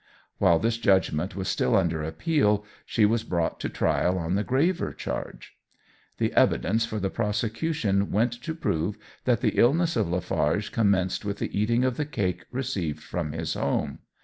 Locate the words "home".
13.53-13.99